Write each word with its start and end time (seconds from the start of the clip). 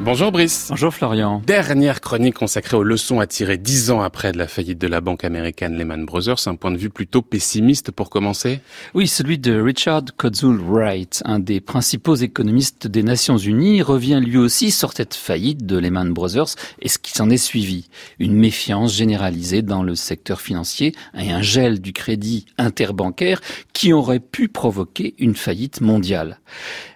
Bonjour 0.00 0.30
Brice. 0.30 0.68
Bonjour 0.70 0.94
Florian. 0.94 1.42
Dernière 1.44 2.00
chronique 2.00 2.36
consacrée 2.36 2.76
aux 2.76 2.84
leçons 2.84 3.18
à 3.18 3.26
tirer 3.26 3.58
dix 3.58 3.90
ans 3.90 4.00
après 4.00 4.30
de 4.30 4.38
la 4.38 4.46
faillite 4.46 4.78
de 4.78 4.86
la 4.86 5.00
banque 5.00 5.24
américaine 5.24 5.76
Lehman 5.76 6.06
Brothers. 6.06 6.46
Un 6.46 6.54
point 6.54 6.70
de 6.70 6.76
vue 6.76 6.88
plutôt 6.88 7.20
pessimiste 7.20 7.90
pour 7.90 8.08
commencer 8.08 8.60
Oui, 8.94 9.08
celui 9.08 9.38
de 9.38 9.60
Richard 9.60 10.04
Kodzul 10.16 10.60
Wright, 10.60 11.20
un 11.24 11.40
des 11.40 11.60
principaux 11.60 12.14
économistes 12.14 12.86
des 12.86 13.02
Nations 13.02 13.38
Unies, 13.38 13.82
revient 13.82 14.20
lui 14.24 14.38
aussi 14.38 14.70
sur 14.70 14.92
cette 14.92 15.14
faillite 15.14 15.66
de 15.66 15.76
Lehman 15.76 16.12
Brothers 16.14 16.54
et 16.80 16.88
ce 16.88 16.98
qui 16.98 17.10
s'en 17.10 17.28
est 17.28 17.36
suivi. 17.36 17.88
Une 18.20 18.36
méfiance 18.36 18.94
généralisée 18.94 19.62
dans 19.62 19.82
le 19.82 19.96
secteur 19.96 20.40
financier 20.40 20.94
et 21.18 21.32
un 21.32 21.42
gel 21.42 21.80
du 21.80 21.92
crédit 21.92 22.46
interbancaire 22.56 23.40
qui 23.72 23.92
aurait 23.92 24.20
pu 24.20 24.46
provoquer 24.46 25.16
une 25.18 25.34
faillite 25.34 25.80
mondiale. 25.80 26.38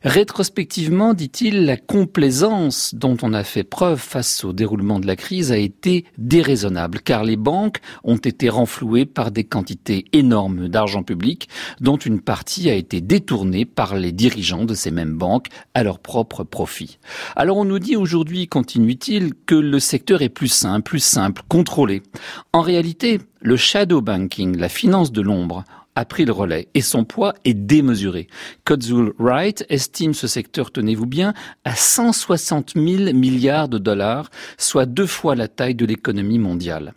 Rétrospectivement, 0.04 1.14
dit-il, 1.14 1.66
la 1.66 1.76
complaisance 1.76 2.91
dont 2.94 3.16
on 3.22 3.32
a 3.32 3.44
fait 3.44 3.64
preuve 3.64 3.98
face 3.98 4.44
au 4.44 4.52
déroulement 4.52 5.00
de 5.00 5.06
la 5.06 5.16
crise 5.16 5.52
a 5.52 5.56
été 5.56 6.04
déraisonnable, 6.18 7.00
car 7.00 7.24
les 7.24 7.36
banques 7.36 7.80
ont 8.04 8.16
été 8.16 8.48
renflouées 8.48 9.06
par 9.06 9.30
des 9.30 9.44
quantités 9.44 10.04
énormes 10.12 10.68
d'argent 10.68 11.02
public, 11.02 11.48
dont 11.80 11.96
une 11.96 12.20
partie 12.20 12.70
a 12.70 12.74
été 12.74 13.00
détournée 13.00 13.64
par 13.64 13.96
les 13.96 14.12
dirigeants 14.12 14.64
de 14.64 14.74
ces 14.74 14.90
mêmes 14.90 15.16
banques 15.16 15.48
à 15.74 15.82
leur 15.82 15.98
propre 15.98 16.44
profit. 16.44 16.98
Alors 17.36 17.56
on 17.56 17.64
nous 17.64 17.78
dit 17.78 17.96
aujourd'hui, 17.96 18.48
continue-t-il, 18.48 19.34
que 19.46 19.54
le 19.54 19.78
secteur 19.78 20.22
est 20.22 20.28
plus 20.28 20.48
simple, 20.48 20.82
plus 20.82 21.02
simple, 21.02 21.42
contrôlé. 21.48 22.02
En 22.52 22.60
réalité, 22.60 23.20
le 23.40 23.56
shadow 23.56 24.00
banking, 24.00 24.56
la 24.56 24.68
finance 24.68 25.12
de 25.12 25.20
l'ombre, 25.20 25.64
a 25.94 26.04
pris 26.04 26.24
le 26.24 26.32
relais 26.32 26.68
et 26.74 26.80
son 26.80 27.04
poids 27.04 27.34
est 27.44 27.54
démesuré. 27.54 28.28
Kodzul 28.64 29.12
Wright 29.18 29.64
estime 29.68 30.14
ce 30.14 30.26
secteur, 30.26 30.70
tenez-vous 30.70 31.06
bien, 31.06 31.34
à 31.64 31.74
160 31.74 32.72
000 32.74 33.12
milliards 33.14 33.68
de 33.68 33.78
dollars, 33.78 34.30
soit 34.58 34.86
deux 34.86 35.06
fois 35.06 35.34
la 35.34 35.48
taille 35.48 35.74
de 35.74 35.86
l'économie 35.86 36.38
mondiale. 36.38 36.94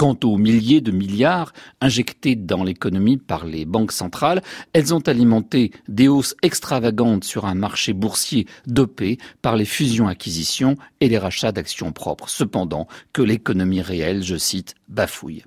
Quant 0.00 0.16
aux 0.24 0.38
milliers 0.38 0.80
de 0.80 0.92
milliards 0.92 1.52
injectés 1.82 2.34
dans 2.34 2.64
l'économie 2.64 3.18
par 3.18 3.44
les 3.44 3.66
banques 3.66 3.92
centrales, 3.92 4.40
elles 4.72 4.94
ont 4.94 5.00
alimenté 5.00 5.72
des 5.88 6.08
hausses 6.08 6.34
extravagantes 6.40 7.24
sur 7.24 7.44
un 7.44 7.54
marché 7.54 7.92
boursier 7.92 8.46
dopé 8.66 9.18
par 9.42 9.56
les 9.56 9.66
fusions-acquisitions 9.66 10.76
et 11.02 11.10
les 11.10 11.18
rachats 11.18 11.52
d'actions 11.52 11.92
propres. 11.92 12.30
Cependant, 12.30 12.88
que 13.12 13.20
l'économie 13.20 13.82
réelle, 13.82 14.22
je 14.22 14.36
cite, 14.36 14.74
bafouille. 14.88 15.44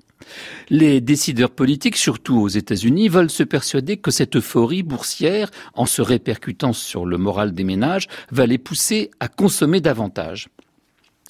Les 0.70 1.00
décideurs 1.00 1.50
politiques, 1.50 1.96
surtout 1.96 2.36
aux 2.36 2.48
États-Unis, 2.48 3.08
veulent 3.08 3.30
se 3.30 3.42
persuader 3.42 3.96
que 3.96 4.10
cette 4.10 4.36
euphorie 4.36 4.82
boursière, 4.82 5.50
en 5.74 5.86
se 5.86 6.02
répercutant 6.02 6.72
sur 6.72 7.06
le 7.06 7.18
moral 7.18 7.52
des 7.52 7.64
ménages, 7.64 8.08
va 8.30 8.46
les 8.46 8.58
pousser 8.58 9.10
à 9.20 9.28
consommer 9.28 9.80
davantage. 9.80 10.48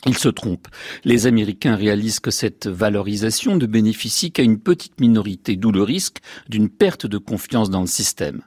Ils 0.07 0.19
se 0.19 0.29
trompent. 0.29 0.69
Les 1.05 1.27
Américains 1.27 1.77
réalisent 1.77 2.21
que 2.21 2.31
cette 2.31 2.67
valorisation 2.67 3.57
ne 3.57 3.67
bénéficie 3.67 4.33
qu'à 4.33 4.43
une 4.43 4.61
petite 4.61 5.01
minorité, 5.01 5.57
d'où 5.57 5.73
le 5.73 5.83
risque 5.83 6.19
d'une 6.49 6.69
perte 6.69 7.07
de 7.07 7.19
confiance 7.19 7.71
dans 7.71 7.81
le 7.81 7.87
système. 7.87 8.43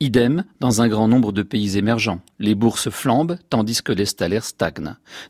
Idem 0.00 0.44
dans 0.60 0.82
un 0.82 0.88
grand 0.88 1.08
nombre 1.08 1.32
de 1.32 1.42
pays 1.42 1.76
émergents. 1.78 2.20
Les 2.38 2.54
bourses 2.54 2.90
flambent 2.90 3.38
tandis 3.50 3.82
que 3.82 3.92
les 3.92 4.06
salaires 4.06 4.44
stagnent. 4.44 4.62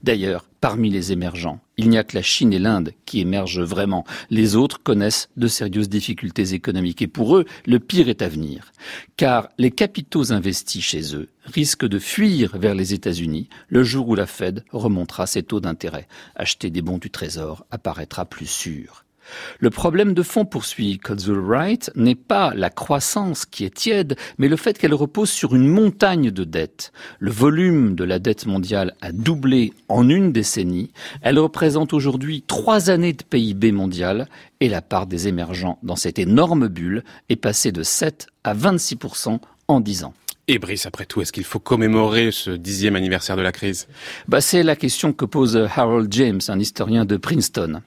D'ailleurs, 0.03 0.47
parmi 0.61 0.91
les 0.91 1.11
émergents, 1.11 1.61
il 1.77 1.89
n'y 1.89 1.99
a 1.99 2.05
que 2.05 2.15
la 2.15 2.23
Chine 2.23 2.53
et 2.53 2.59
l'Inde 2.59 2.93
qui 3.07 3.21
émergent 3.21 3.63
vraiment. 3.63 4.05
Les 4.31 4.55
autres 4.55 4.83
connaissent 4.83 5.29
de 5.37 5.49
sérieuses 5.49 5.89
difficultés 5.89 6.55
économiques 6.55 7.03
et 7.03 7.09
pour 7.09 7.37
eux, 7.37 7.45
le 7.67 7.79
pire 7.81 8.09
est 8.09 8.23
à 8.23 8.29
venir. 8.29 8.73
Car 9.17 9.49
les 9.59 9.71
capitaux 9.71 10.33
investis 10.33 10.85
chez 10.85 11.17
eux 11.17 11.29
risquent 11.45 11.89
de 11.89 11.99
fuir 11.99 12.57
vers 12.57 12.75
les 12.75 12.95
États-Unis 12.95 13.49
le 13.69 13.83
jour 13.83 14.09
où 14.09 14.15
la 14.15 14.27
Fed 14.27 14.65
remontera 14.71 15.27
ses 15.27 15.43
taux 15.43 15.61
d'intérêt. 15.61 16.07
Acheter 16.37 16.71
des 16.71 16.83
bons 16.83 16.99
du 16.99 17.11
Trésor 17.11 17.67
apparaîtra 17.71 18.25
plus 18.25 18.47
sûr. 18.47 19.05
Le 19.61 19.71
problème 19.71 20.15
de 20.15 20.23
fond, 20.23 20.45
poursuit 20.45 20.99
Kodzul 20.99 21.39
Wright, 21.39 21.91
n'est 21.95 22.15
pas 22.15 22.53
la 22.55 22.71
croissance 22.71 23.47
qui 23.47 23.65
est 23.65 23.75
tiède, 23.75 24.17
mais 24.39 24.49
le 24.49 24.57
fait 24.57 24.79
qu'elle 24.79 24.95
repose 24.95 25.31
sur 25.31 25.55
une 25.55 25.69
montagne 25.69 26.31
de 26.31 26.45
dettes. 26.45 26.93
Le 27.19 27.31
volume 27.31 27.95
de 27.95 28.05
la 28.05 28.19
dette 28.19 28.47
mondiale 28.47 28.95
a 29.01 29.13
doublé 29.13 29.73
en 29.89 30.09
une 30.09 30.33
décennie. 30.33 30.93
Elle 31.21 31.39
représente 31.39 31.93
aujourd'hui 31.93 32.45
trois 32.47 32.91
années 32.91 33.13
de 33.13 33.23
PIB 33.23 33.73
mondial 33.73 34.29
et 34.61 34.69
la 34.69 34.83
part 34.83 35.07
des 35.07 35.29
émergents 35.29 35.79
dans 35.83 35.97
cette 35.97 36.19
énorme 36.19 36.69
bulle 36.69 37.05
est 37.29 37.37
passée 37.37 37.73
de 37.73 37.83
7 37.83 38.27
à 38.45 38.55
26% 38.55 39.39
en 39.69 39.81
dix 39.81 40.05
ans. 40.05 40.15
Et 40.49 40.59
Brice, 40.59 40.87
après 40.87 41.07
tout, 41.07 41.23
est-ce 41.23 41.33
qu'il 41.33 41.45
faut 41.45 41.61
commémorer 41.61 42.31
ce 42.33 42.51
dixième 42.51 42.97
anniversaire 42.97 43.37
de 43.37 43.43
la 43.43 43.53
crise? 43.53 43.87
Bah, 44.27 44.41
C'est 44.41 44.65
la 44.65 44.75
question 44.75 45.13
que 45.13 45.25
pose 45.25 45.69
Harold 45.77 46.13
James, 46.13 46.41
un 46.49 46.59
historien 46.59 47.05
de 47.05 47.17
Princeton. 47.17 47.81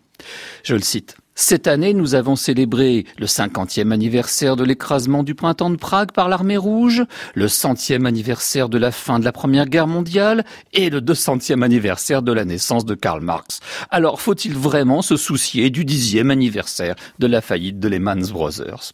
Je 0.63 0.73
le 0.73 0.81
cite. 0.81 1.17
Cette 1.38 1.68
année, 1.68 1.94
nous 1.94 2.16
avons 2.16 2.38
célébré 2.38 3.06
le 3.18 3.28
cinquantième 3.28 3.91
anniversaire 3.91 4.56
de 4.56 4.63
l'écrasement 4.63 5.22
du 5.22 5.35
printemps 5.35 5.69
de 5.69 5.75
Prague 5.75 6.13
par 6.13 6.29
l'armée 6.29 6.56
rouge, 6.56 7.03
le 7.34 7.50
centième 7.50 8.06
anniversaire 8.06 8.69
de 8.69 8.78
la 8.78 8.90
fin 8.90 9.19
de 9.19 9.25
la 9.25 9.34
Première 9.34 9.66
Guerre 9.66 9.85
mondiale 9.85 10.46
et 10.72 10.90
le 10.90 11.01
deux 11.01 11.13
centième 11.13 11.62
anniversaire 11.62 12.22
de 12.22 12.31
la 12.31 12.46
naissance 12.46 12.85
de 12.85 12.96
Karl 12.96 13.19
Marx. 13.19 13.59
Alors, 13.90 14.22
faut-il 14.22 14.53
vraiment 14.53 15.01
se 15.01 15.18
soucier 15.18 15.69
du 15.69 15.84
dixième 15.84 16.31
anniversaire 16.31 16.96
de 17.19 17.28
la 17.28 17.41
faillite 17.41 17.81
de 17.81 17.90
Lehman 17.90 18.25
Brothers? 18.28 18.94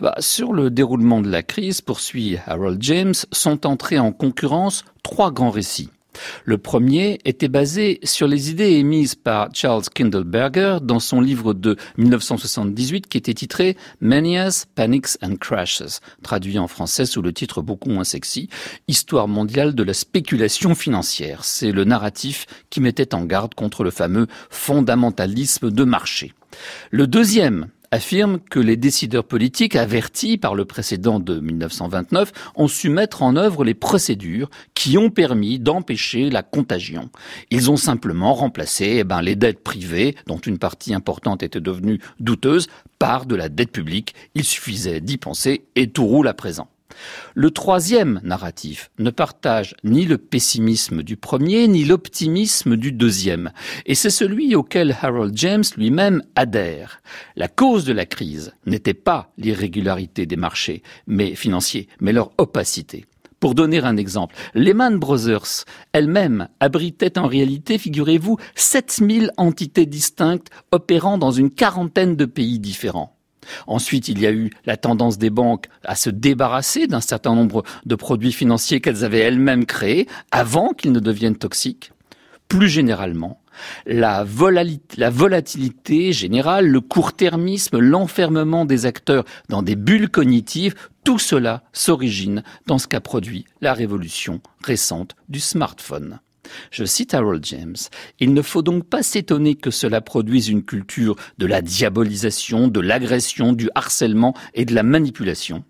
Bah, 0.00 0.14
Sur 0.20 0.52
le 0.52 0.70
déroulement 0.70 1.20
de 1.20 1.28
la 1.28 1.42
crise, 1.42 1.80
poursuit 1.80 2.36
Harold 2.46 2.80
James, 2.80 3.14
sont 3.32 3.66
entrés 3.66 3.98
en 3.98 4.12
concurrence 4.12 4.84
trois 5.02 5.32
grands 5.32 5.50
récits. 5.50 5.90
Le 6.44 6.58
premier 6.58 7.18
était 7.24 7.48
basé 7.48 8.00
sur 8.02 8.26
les 8.26 8.50
idées 8.50 8.72
émises 8.72 9.14
par 9.14 9.48
Charles 9.52 9.84
Kindleberger 9.94 10.78
dans 10.82 11.00
son 11.00 11.20
livre 11.20 11.54
de 11.54 11.76
1978 11.98 13.06
qui 13.08 13.18
était 13.18 13.34
titré 13.34 13.76
Manias, 14.00 14.66
Panics 14.74 15.16
and 15.22 15.36
Crashes, 15.36 16.00
traduit 16.22 16.58
en 16.58 16.68
français 16.68 17.06
sous 17.06 17.22
le 17.22 17.32
titre 17.32 17.62
beaucoup 17.62 17.90
moins 17.90 18.04
sexy, 18.04 18.48
Histoire 18.88 19.28
mondiale 19.28 19.74
de 19.74 19.82
la 19.82 19.94
spéculation 19.94 20.74
financière. 20.74 21.44
C'est 21.44 21.72
le 21.72 21.84
narratif 21.84 22.46
qui 22.70 22.80
mettait 22.80 23.14
en 23.14 23.24
garde 23.24 23.54
contre 23.54 23.84
le 23.84 23.90
fameux 23.90 24.26
fondamentalisme 24.50 25.70
de 25.70 25.84
marché. 25.84 26.32
Le 26.90 27.06
deuxième 27.06 27.68
affirme 27.92 28.38
que 28.38 28.60
les 28.60 28.76
décideurs 28.76 29.24
politiques 29.24 29.74
avertis 29.74 30.38
par 30.38 30.54
le 30.54 30.64
précédent 30.64 31.18
de 31.18 31.40
1929 31.40 32.32
ont 32.54 32.68
su 32.68 32.88
mettre 32.88 33.22
en 33.22 33.34
œuvre 33.36 33.64
les 33.64 33.74
procédures 33.74 34.48
qui 34.74 34.96
ont 34.96 35.10
permis 35.10 35.58
d'empêcher 35.58 36.30
la 36.30 36.42
contagion. 36.42 37.10
Ils 37.50 37.70
ont 37.70 37.76
simplement 37.76 38.34
remplacé 38.34 38.98
eh 38.98 39.04
ben, 39.04 39.22
les 39.22 39.34
dettes 39.34 39.64
privées, 39.64 40.14
dont 40.26 40.38
une 40.38 40.58
partie 40.58 40.94
importante 40.94 41.42
était 41.42 41.60
devenue 41.60 42.00
douteuse, 42.20 42.68
par 42.98 43.26
de 43.26 43.34
la 43.34 43.48
dette 43.48 43.72
publique. 43.72 44.14
Il 44.34 44.44
suffisait 44.44 45.00
d'y 45.00 45.16
penser 45.16 45.64
et 45.74 45.90
tout 45.90 46.06
roule 46.06 46.28
à 46.28 46.34
présent. 46.34 46.68
Le 47.34 47.50
troisième 47.50 48.20
narratif 48.22 48.90
ne 48.98 49.10
partage 49.10 49.74
ni 49.84 50.04
le 50.04 50.18
pessimisme 50.18 51.02
du 51.02 51.16
premier, 51.16 51.68
ni 51.68 51.84
l'optimisme 51.84 52.76
du 52.76 52.92
deuxième, 52.92 53.52
et 53.86 53.94
c'est 53.94 54.10
celui 54.10 54.54
auquel 54.54 54.96
Harold 55.00 55.36
James 55.36 55.64
lui-même 55.76 56.22
adhère. 56.34 57.02
La 57.36 57.48
cause 57.48 57.84
de 57.84 57.92
la 57.92 58.06
crise 58.06 58.52
n'était 58.66 58.94
pas 58.94 59.32
l'irrégularité 59.38 60.26
des 60.26 60.36
marchés 60.36 60.82
financiers, 61.34 61.88
mais 62.00 62.12
leur 62.12 62.32
opacité. 62.38 63.06
Pour 63.40 63.54
donner 63.54 63.78
un 63.78 63.96
exemple, 63.96 64.36
Lehman 64.54 64.98
Brothers 64.98 65.64
elle-même 65.94 66.48
abritait 66.60 67.18
en 67.18 67.26
réalité, 67.26 67.78
figurez-vous, 67.78 68.36
7000 68.54 69.32
entités 69.38 69.86
distinctes 69.86 70.50
opérant 70.72 71.16
dans 71.16 71.30
une 71.30 71.50
quarantaine 71.50 72.16
de 72.16 72.26
pays 72.26 72.58
différents. 72.58 73.16
Ensuite, 73.66 74.08
il 74.08 74.20
y 74.20 74.26
a 74.26 74.32
eu 74.32 74.50
la 74.66 74.76
tendance 74.76 75.18
des 75.18 75.30
banques 75.30 75.66
à 75.84 75.94
se 75.94 76.10
débarrasser 76.10 76.86
d'un 76.86 77.00
certain 77.00 77.34
nombre 77.34 77.62
de 77.86 77.94
produits 77.94 78.32
financiers 78.32 78.80
qu'elles 78.80 79.04
avaient 79.04 79.20
elles-mêmes 79.20 79.66
créés 79.66 80.06
avant 80.30 80.70
qu'ils 80.70 80.92
ne 80.92 81.00
deviennent 81.00 81.36
toxiques. 81.36 81.92
Plus 82.48 82.68
généralement, 82.68 83.40
la, 83.86 84.24
volatilité 84.24 86.12
générale, 86.12 86.66
le 86.66 86.80
court-termisme, 86.80 87.78
l'enfermement 87.78 88.64
des 88.64 88.86
acteurs 88.86 89.24
dans 89.48 89.62
des 89.62 89.76
bulles 89.76 90.10
cognitives, 90.10 90.74
tout 91.04 91.18
cela 91.18 91.62
s'origine 91.72 92.42
dans 92.66 92.78
ce 92.78 92.88
qu'a 92.88 93.00
produit 93.00 93.44
la 93.60 93.72
révolution 93.72 94.40
récente 94.62 95.16
du 95.28 95.40
smartphone. 95.40 96.20
Je 96.70 96.84
cite 96.84 97.14
Harold 97.14 97.44
James. 97.46 97.76
Il 98.18 98.34
ne 98.34 98.42
faut 98.42 98.62
donc 98.62 98.84
pas 98.84 99.02
s'étonner 99.02 99.54
que 99.54 99.70
cela 99.70 100.00
produise 100.00 100.48
une 100.48 100.64
culture 100.64 101.16
de 101.38 101.46
la 101.46 101.62
diabolisation, 101.62 102.68
de 102.68 102.80
l'agression, 102.80 103.52
du 103.52 103.68
harcèlement 103.74 104.34
et 104.54 104.64
de 104.64 104.74
la 104.74 104.82
manipulation. 104.82 105.64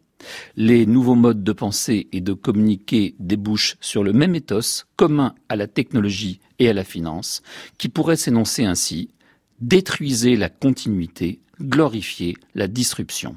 Les 0.57 0.85
nouveaux 0.85 1.15
modes 1.15 1.43
de 1.43 1.53
pensée 1.53 2.09
et 2.13 2.21
de 2.21 2.35
communiquer 2.35 3.15
débouchent 3.19 3.77
sur 3.81 4.05
le 4.05 4.13
même 4.13 4.35
ethos 4.35 4.85
commun 4.97 5.35
à 5.49 5.57
la 5.57 5.67
technologie 5.67 6.41
et 6.59 6.69
à 6.69 6.75
la 6.75 6.85
finance, 6.85 7.43
qui 7.79 7.89
pourrait 7.89 8.17
s'énoncer 8.17 8.65
ainsi 8.65 9.09
détruisez 9.61 10.37
la 10.37 10.49
continuité, 10.49 11.41
glorifiez 11.61 12.37
la 12.55 12.67
disruption. 12.67 13.37